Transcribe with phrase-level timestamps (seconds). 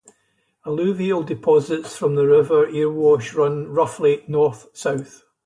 [0.65, 5.25] Alluvial deposits from the River Erewash run roughly north-south.